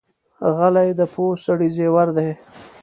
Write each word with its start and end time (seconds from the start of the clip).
غلی، 0.57 0.89
د 0.99 1.01
پوه 1.13 1.33
سړي 1.45 1.69
زیور 1.77 2.07
دی. 2.17 2.29